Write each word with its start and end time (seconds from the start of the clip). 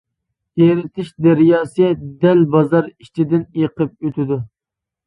ئېرتىش 0.61 1.11
دەرياسى 1.27 1.91
دەل 2.25 2.43
بازار 2.57 2.91
ئىچىدىن 2.97 3.47
ئېقىپ 3.47 3.97
ئۆتىدۇ. 4.11 4.43